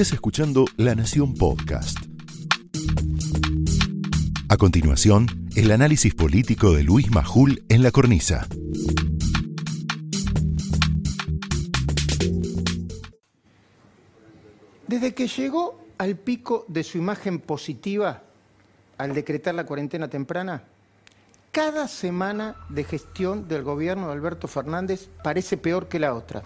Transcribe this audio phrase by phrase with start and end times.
[0.00, 1.98] Estás escuchando La Nación Podcast.
[4.48, 8.46] A continuación, el análisis político de Luis Majul en la cornisa.
[14.86, 18.22] Desde que llegó al pico de su imagen positiva
[18.96, 20.64] al decretar la cuarentena temprana,
[21.52, 26.44] cada semana de gestión del gobierno de Alberto Fernández parece peor que la otra.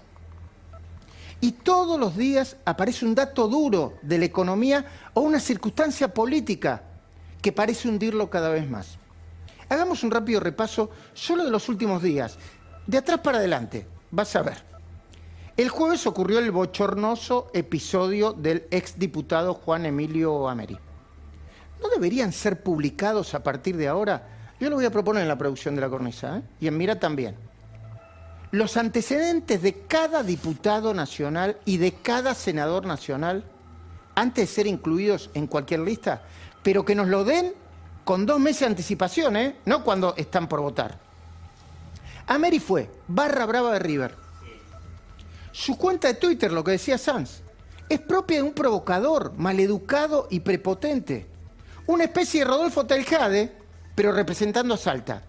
[1.45, 6.80] Y todos los días aparece un dato duro de la economía o una circunstancia política
[7.43, 8.97] que parece hundirlo cada vez más.
[9.69, 12.38] Hagamos un rápido repaso solo de los últimos días,
[12.87, 13.87] de atrás para adelante.
[14.11, 14.57] Vas a ver.
[15.59, 20.79] El jueves ocurrió el bochornoso episodio del exdiputado Juan Emilio Ameri.
[21.83, 24.55] ¿No deberían ser publicados a partir de ahora?
[24.59, 26.43] Yo lo voy a proponer en la producción de la cornisa ¿eh?
[26.61, 27.37] y en Mira también.
[28.55, 33.43] Los antecedentes de cada diputado nacional y de cada senador nacional,
[34.15, 36.23] antes de ser incluidos en cualquier lista,
[36.63, 37.52] pero que nos lo den
[38.05, 39.57] con dos meses de anticipación, ¿eh?
[39.65, 41.01] no cuando están por votar.
[42.29, 44.15] Ameri fue barra brava de River.
[45.51, 47.43] Su cuenta de Twitter, lo que decía Sanz,
[47.89, 51.27] es propia de un provocador, maleducado y prepotente.
[51.89, 53.52] Una especie de Rodolfo Teljade,
[53.96, 55.24] pero representando a Salta.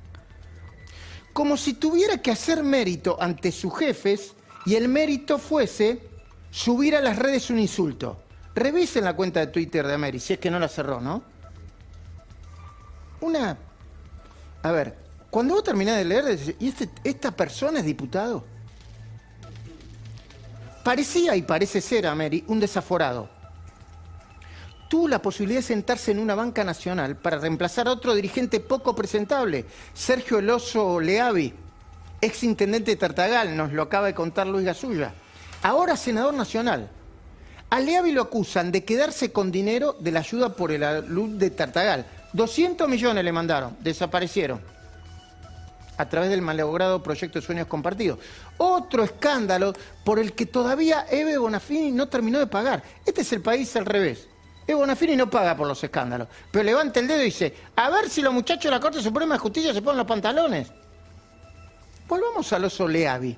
[1.36, 6.00] Como si tuviera que hacer mérito ante sus jefes y el mérito fuese
[6.50, 8.22] subir a las redes un insulto.
[8.56, 11.24] Revisen la cuenta de Twitter de Ameri, si es que no la cerró, ¿no?
[13.20, 13.58] Una...
[14.64, 14.98] A ver,
[15.30, 18.46] cuando vos terminás de leer, ¿y este, esta persona es diputado?
[20.86, 23.30] Parecía y parece ser, Ameri, un desaforado.
[24.88, 28.96] Tuvo la posibilidad de sentarse en una banca nacional para reemplazar a otro dirigente poco
[28.96, 31.54] presentable, Sergio Eloso Leavi,
[32.22, 35.14] ex intendente de Tartagal, nos lo acaba de contar Luis Gasulla.
[35.64, 36.90] Ahora senador nacional.
[37.72, 41.50] A Leavi lo acusan de quedarse con dinero de la ayuda por el luz de
[41.50, 42.06] Tartagal.
[42.34, 44.62] 200 millones le mandaron, desaparecieron.
[45.98, 48.20] A través del malogrado proyecto de sueños compartidos.
[48.58, 49.74] Otro escándalo
[50.04, 52.84] por el que todavía Eve Bonafini no terminó de pagar.
[53.06, 54.28] Este es el país al revés.
[54.68, 58.10] Eve Bonafini no paga por los escándalos, pero levanta el dedo y dice, a ver
[58.10, 60.72] si los muchachos de la Corte Suprema de Justicia se ponen los pantalones.
[62.08, 63.38] Volvamos al oso Leavi.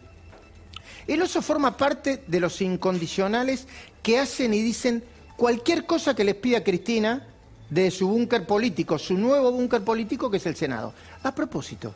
[1.05, 3.67] El oso forma parte de los incondicionales
[4.01, 5.03] que hacen y dicen
[5.35, 7.27] cualquier cosa que les pida Cristina
[7.69, 10.93] de su búnker político, su nuevo búnker político que es el Senado.
[11.23, 11.93] A propósito,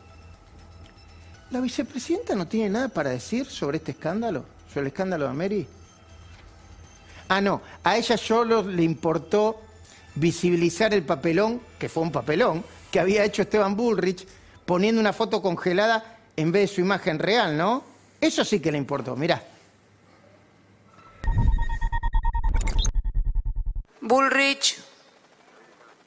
[1.51, 4.45] ¿la vicepresidenta no tiene nada para decir sobre este escándalo?
[4.69, 5.67] ¿Sobre el escándalo de Mary?
[7.33, 9.61] Ah, no, a ella solo le importó
[10.15, 12.61] visibilizar el papelón, que fue un papelón,
[12.91, 14.27] que había hecho Esteban Bullrich
[14.65, 17.85] poniendo una foto congelada en vez de su imagen real, ¿no?
[18.19, 19.41] Eso sí que le importó, mirá.
[24.01, 24.77] Bullrich.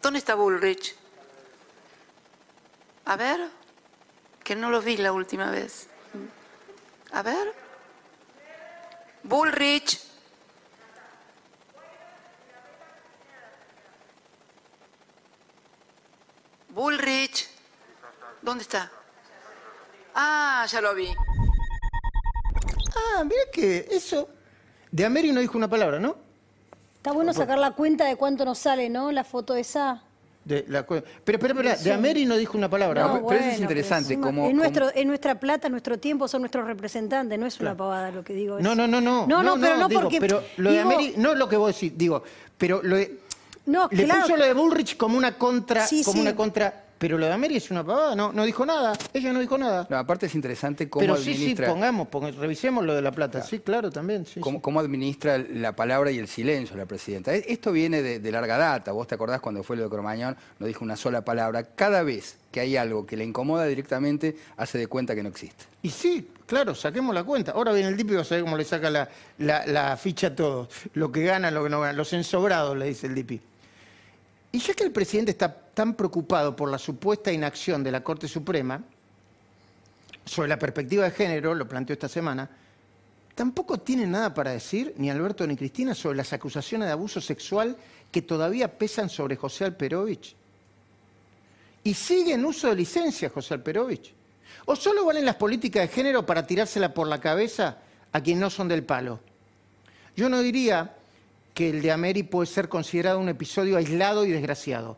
[0.03, 0.95] ¿Dónde está Bullrich?
[3.07, 3.49] A ver,
[4.43, 5.89] que no lo vi la última vez.
[7.13, 7.55] A ver.
[9.23, 10.13] Bullrich.
[16.75, 17.49] Bullrich.
[18.43, 18.91] ¿Dónde está?
[20.15, 21.09] Ah, ya lo vi.
[22.97, 24.29] Ah, mira que eso.
[24.91, 26.17] De Ameri no dijo una palabra, ¿no?
[26.97, 29.13] Está bueno sacar la cuenta de cuánto nos sale, ¿no?
[29.13, 30.03] La foto esa.
[30.45, 33.03] De la pero, pero, pero, de Ameri no dijo una palabra.
[33.07, 33.27] No, ¿no?
[33.27, 36.67] pero eso es interesante, como- es, nuestro, como- es nuestra plata, nuestro tiempo, son nuestros
[36.67, 38.61] representantes, no es una pavada lo que digo.
[38.61, 39.27] No, es- no, no, no.
[39.27, 40.21] No, no, pero no digo, porque.
[40.21, 42.23] Pero lo de Ameri, no es lo que vos decís, digo,
[42.59, 43.21] pero lo de-
[43.67, 44.23] No, le claro.
[44.23, 46.21] puso lo de Bullrich como una contra, Sí, como sí.
[46.23, 46.81] una contra.
[46.97, 48.93] Pero lo de Ameri es una pavada, no, no dijo nada.
[49.13, 49.87] Ella no dijo nada.
[49.91, 53.43] No, aparte es interesante cómo pero sí, sí, pongamos, pong- revisemos lo de la plata.
[53.43, 54.25] Sí, claro, también.
[54.25, 54.63] Sí, cómo, sí.
[54.63, 57.35] cómo administra la palabra y el silencio la presidenta.
[57.35, 58.93] E- Esto viene de, de larga data.
[58.93, 61.65] Vos te acordás cuando fue lo de Cromañón, no dijo una sola palabra.
[61.75, 65.65] Cada vez que hay algo que le incomoda directamente, hace de cuenta que no existe.
[65.83, 67.53] Y sí, claro, saquemos la cuenta.
[67.53, 69.09] Ahora viene el tipo y va a saber cómo le saca la,
[69.39, 70.69] la- la ficha a todos.
[70.95, 71.93] Lo que gana, lo que no gana.
[71.93, 73.41] Los ensobrados, le dice el DIPI.
[74.55, 78.29] Y ya que el presidente está tan preocupado por la supuesta inacción de la Corte
[78.29, 78.81] Suprema,
[80.25, 82.49] sobre la perspectiva de género, lo planteó esta semana,
[83.35, 87.77] tampoco tiene nada para decir, ni Alberto ni Cristina, sobre las acusaciones de abuso sexual
[88.13, 90.37] que todavía pesan sobre José Alperovich.
[91.83, 94.15] Y sigue en uso de licencia José Alperovich.
[94.67, 97.79] ¿O solo valen las políticas de género para tirársela por la cabeza
[98.13, 99.19] a quienes no son del palo?
[100.15, 100.95] Yo no diría
[101.55, 104.97] que el de Ameri puede ser considerado un episodio aislado y desgraciado.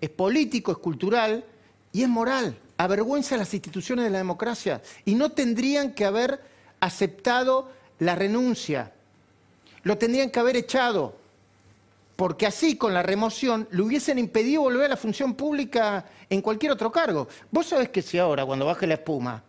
[0.00, 1.44] Es político, es cultural
[1.92, 2.56] y es moral.
[2.76, 6.40] Avergüenza a las instituciones de la democracia y no tendrían que haber
[6.80, 8.92] aceptado la renuncia.
[9.82, 11.16] Lo tendrían que haber echado,
[12.16, 16.72] porque así con la remoción le hubiesen impedido volver a la función pública en cualquier
[16.72, 17.28] otro cargo.
[17.50, 19.42] Vos sabés que si ahora, cuando baje la espuma,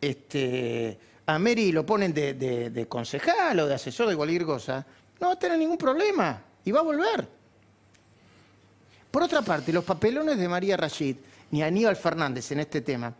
[0.00, 4.84] este, a Mary lo ponen de, de- de concejal o de asesor de cualquier cosa,
[5.22, 7.28] no va a tener ningún problema y va a volver.
[9.08, 11.16] Por otra parte, los papelones de María Rashid
[11.52, 13.14] ni Aníbal Fernández en este tema,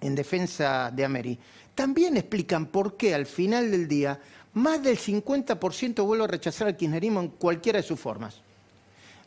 [0.00, 1.36] en defensa de Ameri,
[1.74, 4.20] también explican por qué al final del día
[4.52, 8.40] más del 50% vuelve a rechazar al kirchnerismo en cualquiera de sus formas.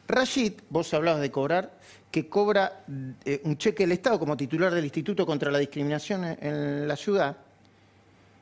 [0.08, 1.78] Rashid, vos hablabas de cobrar,
[2.10, 2.86] que cobra
[3.26, 6.96] eh, un cheque del Estado como titular del Instituto contra la Discriminación en, en la
[6.96, 7.36] ciudad,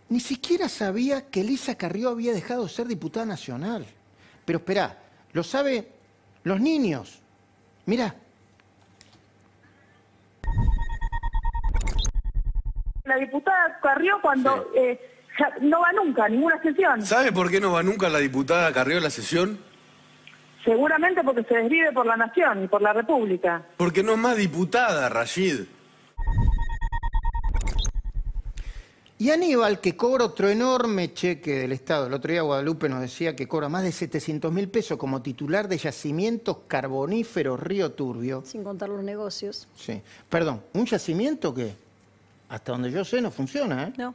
[0.09, 3.85] ni siquiera sabía que Elisa Carrió había dejado de ser diputada nacional.
[4.45, 4.97] Pero esperá,
[5.33, 5.87] lo sabe
[6.43, 7.21] los niños.
[7.85, 8.15] Mirá,
[13.05, 14.99] La diputada Carrió cuando eh,
[15.61, 17.05] no va nunca a ninguna sesión.
[17.05, 19.59] ¿Sabe por qué no va nunca la diputada Carrió a la sesión?
[20.63, 23.61] Seguramente porque se desvive por la nación y por la república.
[23.77, 25.65] Porque no es más diputada, Rashid.
[29.25, 33.35] Y Aníbal, que cobra otro enorme cheque del Estado, el otro día Guadalupe nos decía
[33.35, 38.43] que cobra más de 700 mil pesos como titular de yacimientos carboníferos Río Turbio.
[38.45, 39.67] Sin contar los negocios.
[39.75, 39.99] Sí.
[40.29, 41.73] Perdón, ¿un yacimiento que
[42.49, 43.85] hasta donde yo sé no funciona?
[43.85, 43.93] ¿eh?
[43.97, 44.13] No.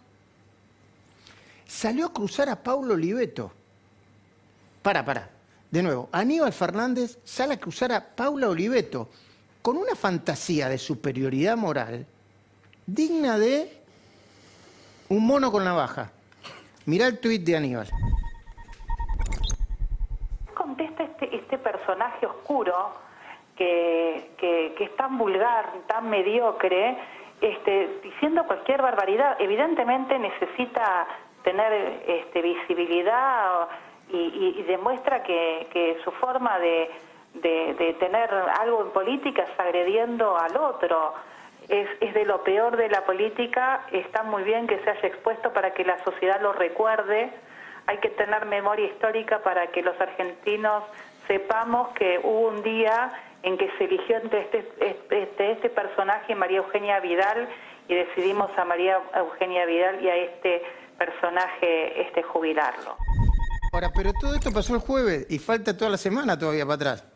[1.67, 3.51] Salió a cruzar a Paulo Oliveto.
[4.81, 5.29] Para, para.
[5.73, 9.09] De nuevo, Aníbal Fernández sale a cruzar a Paula Oliveto
[9.61, 12.07] con una fantasía de superioridad moral
[12.87, 13.80] digna de
[15.11, 16.11] un mono con navaja.
[16.87, 17.89] Mirá el tuit de Aníbal.
[20.55, 22.93] contesta este, este personaje oscuro
[23.57, 26.97] que, que- es tan vulgar, tan mediocre,
[27.41, 29.37] este, diciendo cualquier barbaridad.
[29.41, 31.07] Evidentemente necesita
[31.43, 33.69] tener este, visibilidad
[34.13, 36.91] y, demuestra que, que su forma de,
[37.35, 38.31] de- de tener
[38.61, 41.15] algo en política es agrediendo al otro.
[41.71, 45.53] Es, es de lo peor de la política, está muy bien que se haya expuesto
[45.53, 47.31] para que la sociedad lo recuerde,
[47.87, 50.85] hay que tener memoria histórica para que los argentinos
[51.27, 53.13] sepamos que hubo un día
[53.43, 57.49] en que se eligió entre este, este, este personaje y María Eugenia Vidal
[57.89, 60.63] y decidimos a María Eugenia Vidal y a este
[60.99, 62.97] personaje este jubilarlo.
[63.73, 67.10] Ahora, pero todo esto pasó el jueves y falta toda la semana todavía para atrás.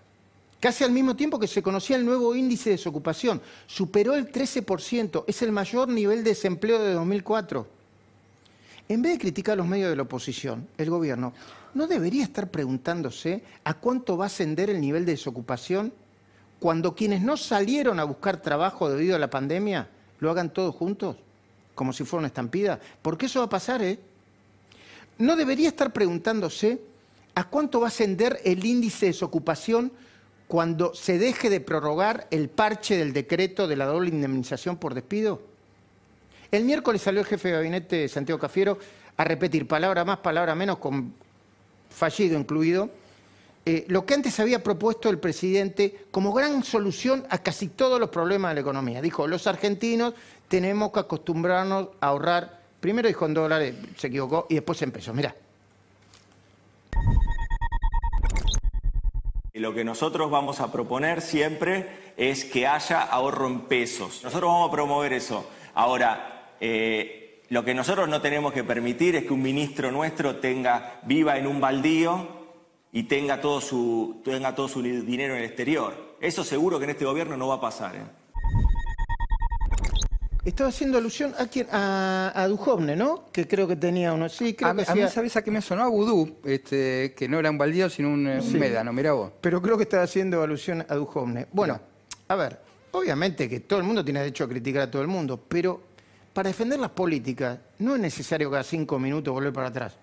[0.65, 3.43] Casi al mismo tiempo que se conocía el nuevo índice de desocupación.
[3.67, 7.67] Superó el 13%, es el mayor nivel de desempleo de 2004.
[8.89, 11.35] En vez de criticar a los medios de la oposición, el gobierno
[11.75, 15.93] no debería estar preguntándose a cuánto va a ascender el nivel de desocupación
[16.59, 21.17] cuando quienes no salieron a buscar trabajo debido a la pandemia lo hagan todos juntos,
[21.75, 22.81] como si fuera una estampida.
[23.03, 23.99] Porque eso va a pasar, ¿eh?
[25.19, 26.81] no debería estar preguntándose
[27.35, 29.93] a cuánto va a ascender el índice de desocupación
[30.49, 35.43] cuando se deje de prorrogar el parche del decreto de la doble indemnización por despido.
[36.51, 38.79] El miércoles salió el jefe de gabinete Santiago Cafiero
[39.17, 41.15] a repetir palabra más, palabra menos, con
[41.91, 42.91] fallido incluido,
[43.67, 48.11] eh, lo que antes había propuesto el presidente como gran solución a casi todos los
[48.11, 49.01] problemas de la economía.
[49.01, 50.15] Dijo, los argentinos
[50.49, 52.61] tenemos que acostumbrarnos a ahorrar.
[52.81, 55.15] Primero dijo en dólares, se equivocó, y después en pesos.
[55.15, 55.35] Mirá.
[59.55, 64.21] Y Lo que nosotros vamos a proponer siempre es que haya ahorro en pesos.
[64.25, 65.49] Nosotros vamos a promover eso.
[65.75, 70.99] Ahora, eh, lo que nosotros no tenemos que permitir es que un ministro nuestro tenga,
[71.05, 72.27] viva en un baldío
[72.91, 76.17] y tenga todo su, tenga todo su dinero en el exterior.
[76.21, 77.95] Eso seguro que en este gobierno no va a pasar.
[77.95, 78.24] ¿eh?
[80.45, 83.25] Estaba haciendo alusión a quién, a, a Duhovne, ¿no?
[83.33, 84.29] Que creo que tenía uno.
[84.29, 85.83] Sí, creo A, que a mí, hacía- ¿sabes a qué me sonó?
[85.85, 88.59] A vudú, este, que no era un baldío, sino un, eh, un Sí.
[88.59, 89.33] médano, mirá vos.
[89.41, 91.47] Pero creo que estaba haciendo alusión a Duhovne.
[91.51, 91.81] Bueno,
[92.29, 92.61] a ver,
[92.93, 95.81] obviamente que todo el mundo tiene derecho a criticar a todo el mundo, pero
[96.35, 99.95] para defender las políticas no es necesario cada cinco minutos volver para atrás.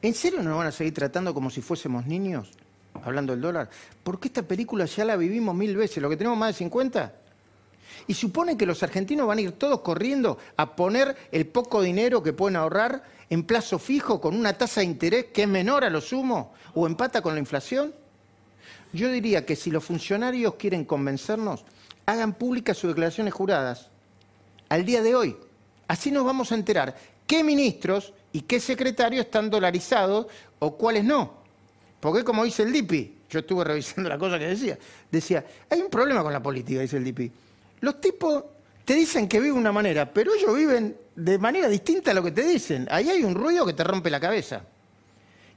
[0.00, 2.50] ¿En serio nos van a seguir tratando como si fuésemos niños?
[3.04, 3.70] Hablando del dólar.
[4.02, 6.02] Porque esta película ya la vivimos mil veces.
[6.02, 7.12] ¿Lo que tenemos más de 50?
[8.06, 12.22] Y supone que los argentinos van a ir todos corriendo a poner el poco dinero
[12.22, 15.90] que pueden ahorrar en plazo fijo con una tasa de interés que es menor a
[15.90, 17.94] lo sumo o empata con la inflación.
[18.92, 21.64] Yo diría que si los funcionarios quieren convencernos,
[22.06, 23.88] hagan públicas sus declaraciones juradas
[24.68, 25.36] al día de hoy.
[25.88, 26.96] Así nos vamos a enterar
[27.26, 30.26] qué ministros y qué secretarios están dolarizados
[30.58, 31.34] o cuáles no.
[32.00, 34.78] Porque como dice el DIPI, yo estuve revisando la cosa que decía,
[35.10, 37.32] decía, hay un problema con la política, dice el DIPI.
[37.82, 38.44] Los tipos
[38.84, 42.22] te dicen que viven de una manera, pero ellos viven de manera distinta a lo
[42.22, 42.86] que te dicen.
[42.90, 44.62] Ahí hay un ruido que te rompe la cabeza.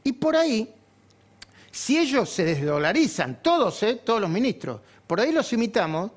[0.04, 0.74] Y por ahí,
[1.72, 4.02] si ellos se desdolarizan, todos, ¿eh?
[4.04, 6.12] todos los ministros, por ahí los imitamos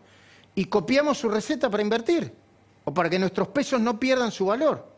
[0.54, 2.32] y copiamos su receta para invertir
[2.84, 4.88] o para que nuestros pesos no pierdan su valor.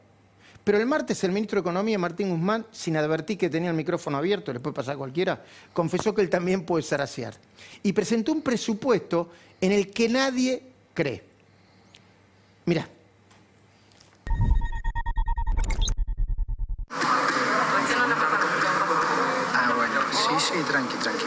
[0.62, 4.18] Pero el martes el ministro de Economía, Martín Guzmán, sin advertir que tenía el micrófono
[4.18, 7.34] abierto, le puede pasar a cualquiera, confesó que él también puede zarasear.
[7.82, 10.69] Y presentó un presupuesto en el que nadie
[11.00, 11.22] cree.
[12.66, 12.86] Mirá.
[19.54, 21.24] Ah, bueno, sí, sí, tranqui, tranqui.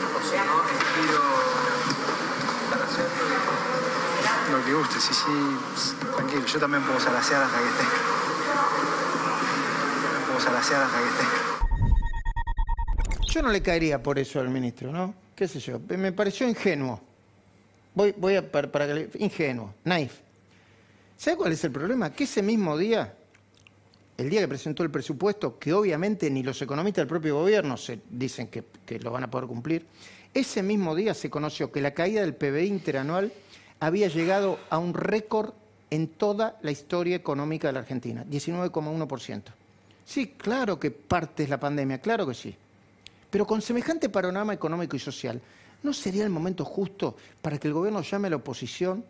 [4.51, 6.45] Lo que guste, sí, sí, tranquilo.
[6.45, 7.83] Yo también puedo zarasear hasta que esté.
[10.27, 11.25] Puedo zarasear hasta que esté.
[13.33, 15.15] Yo no le caería por eso al ministro, ¿no?
[15.35, 15.79] ¿Qué sé yo?
[15.97, 17.12] Me pareció ingenuo.
[17.95, 20.19] Voy, a, para, para ingenuo, naif.
[21.15, 22.11] ¿Sabe cuál es el problema?
[22.11, 23.13] Que ese mismo día,
[24.17, 27.99] el día que presentó el presupuesto, que obviamente ni los economistas del propio gobierno se
[28.09, 29.85] dicen que, que lo van a poder cumplir,
[30.33, 33.31] ese mismo día se conoció que la caída del PBI interanual
[33.79, 35.53] había llegado a un récord
[35.91, 39.43] en toda la historia económica de la Argentina, 19,1%.
[40.05, 42.55] Sí, claro que parte es la pandemia, claro que sí.
[43.29, 45.39] Pero con semejante panorama económico y social,
[45.83, 49.03] ¿no sería el momento justo para que el gobierno llame a la oposición,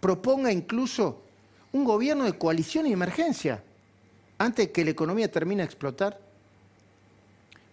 [0.00, 1.22] proponga incluso
[1.72, 3.62] un gobierno de coalición y emergencia,
[4.38, 6.20] antes de que la economía termine de explotar?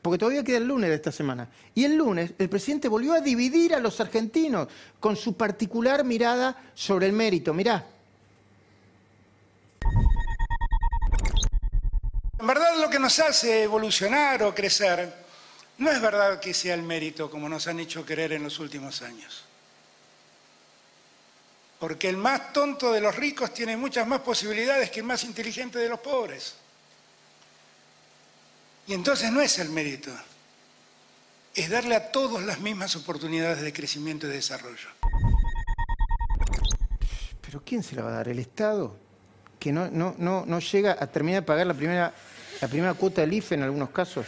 [0.02, 1.50] Porque todavía queda el lunes de esta semana.
[1.76, 4.70] Y el lunes el presidente volvió a dividir a los argentinos
[5.00, 7.54] con su particular mirada sobre el mérito.
[7.54, 7.86] Mirá,
[12.40, 15.19] En verdad lo que nos hace evolucionar o crecer
[15.80, 19.02] no es verdad que sea el mérito como nos han hecho creer en los últimos
[19.02, 19.46] años.
[21.80, 25.80] Porque el más tonto de los ricos tiene muchas más posibilidades que el más inteligente
[25.80, 26.56] de los pobres.
[28.88, 30.12] Y entonces no es el mérito,
[31.56, 34.90] es darle a todos las mismas oportunidades de crecimiento y desarrollo.
[37.42, 38.28] ¿Pero quién se la va a dar?
[38.28, 38.98] ¿El Estado?
[39.58, 42.14] Que no, no, no, no llega a terminar de pagar la primera,
[42.60, 44.26] la primera cuota del IFE en algunos casos.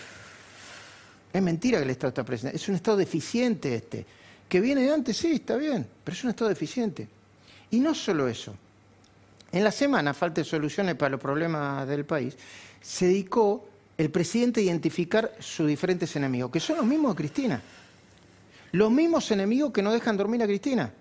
[1.34, 2.56] Es mentira que el Estado está presente.
[2.56, 4.06] Es un Estado deficiente este.
[4.50, 7.08] Que viene de antes, sí, está bien, pero es un Estado deficiente.
[7.70, 8.54] Y no solo eso.
[9.52, 12.36] En la semana, falta de soluciones para los problemas del país,
[12.82, 17.62] se dedicó el presidente a identificar sus diferentes enemigos, que son los mismos de Cristina.
[18.74, 20.92] Los mismos enemigos que no dejan dormir a Cristina.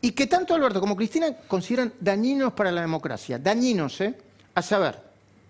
[0.00, 3.38] Y que tanto Alberto como Cristina consideran dañinos para la democracia.
[3.38, 4.14] Dañinos, ¿eh?
[4.54, 4.98] A saber,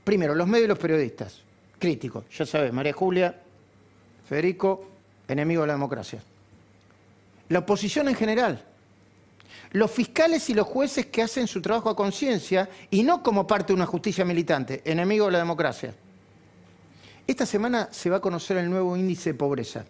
[0.05, 1.41] primero, los medios y los periodistas.
[1.79, 3.43] Críticos, ya sabes, María Julia,
[4.29, 4.85] Federico,
[5.29, 6.23] enemigo de la democracia.
[7.49, 8.65] La oposición en general.
[9.73, 13.69] Los fiscales y los jueces que hacen su trabajo a conciencia y no como parte
[13.69, 15.95] de una justicia militante, enemigo de la democracia.
[17.27, 19.85] Esta semana se va a conocer el nuevo índice de pobreza.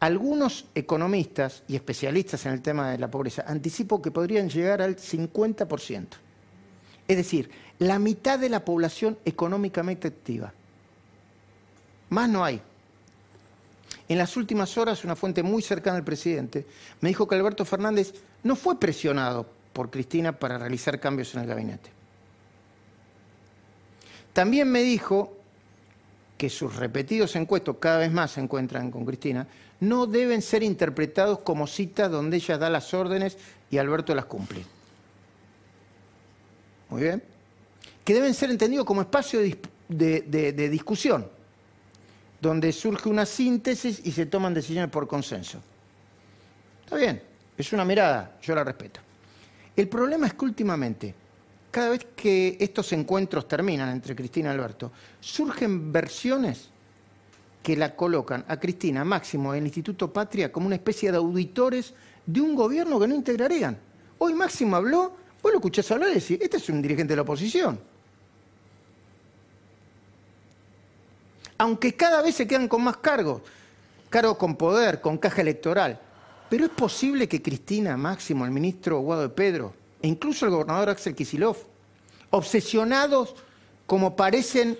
[0.00, 4.96] Algunos economistas y especialistas en el tema de la pobreza anticipo que podrían llegar al
[4.96, 6.06] 50%.
[7.06, 10.52] Es decir, la mitad de la población económicamente activa.
[12.10, 12.60] Más no hay.
[14.08, 16.66] En las últimas horas, una fuente muy cercana al presidente
[17.00, 21.46] me dijo que Alberto Fernández no fue presionado por Cristina para realizar cambios en el
[21.46, 21.90] gabinete.
[24.32, 25.36] También me dijo
[26.36, 29.46] que sus repetidos encuestos, cada vez más se encuentran con Cristina,
[29.80, 33.36] no deben ser interpretados como citas donde ella da las órdenes
[33.70, 34.64] y Alberto las cumple.
[36.90, 37.22] Muy bien.
[38.04, 41.28] Que deben ser entendidos como espacio de, de discusión,
[42.42, 45.60] donde surge una síntesis y se toman decisiones por consenso.
[46.84, 47.22] Está bien,
[47.56, 48.98] es una mirada, yo la respeto.
[49.76, 51.14] El problema es que últimamente,
[51.70, 56.68] cada vez que estos encuentros terminan entre Cristina y Alberto, surgen versiones
[57.62, 61.94] que la colocan a Cristina Máximo el Instituto Patria como una especie de auditores
[62.26, 63.78] de un gobierno que no integrarían.
[64.18, 67.22] Hoy Máximo habló, vos lo escuchás hablar y decís, este es un dirigente de la
[67.22, 67.91] oposición.
[71.62, 73.40] Aunque cada vez se quedan con más cargos,
[74.10, 75.96] cargos con poder, con caja electoral.
[76.50, 80.90] Pero es posible que Cristina Máximo, el ministro Guado de Pedro, e incluso el gobernador
[80.90, 81.56] Axel Kisilov,
[82.30, 83.36] obsesionados
[83.86, 84.76] como parecen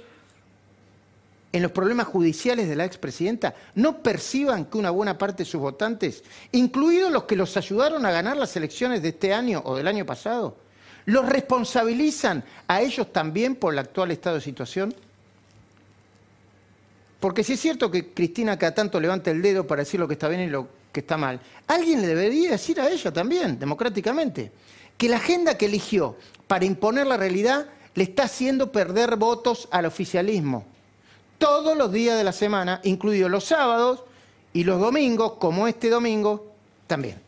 [1.52, 5.60] en los problemas judiciales de la expresidenta, no perciban que una buena parte de sus
[5.60, 9.86] votantes, incluidos los que los ayudaron a ganar las elecciones de este año o del
[9.86, 10.56] año pasado,
[11.04, 14.92] los responsabilizan a ellos también por el actual estado de situación?
[17.22, 20.14] Porque si es cierto que Cristina cada tanto levanta el dedo para decir lo que
[20.14, 24.50] está bien y lo que está mal, alguien le debería decir a ella también, democráticamente,
[24.98, 26.16] que la agenda que eligió
[26.48, 30.66] para imponer la realidad le está haciendo perder votos al oficialismo.
[31.38, 34.02] todos los días de la semana, incluidos los sábados
[34.52, 36.52] y los domingos, como este domingo,
[36.88, 37.20] también.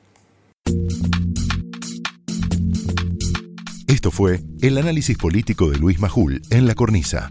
[3.87, 7.31] Esto fue el análisis político de Luis Majul en La Cornisa,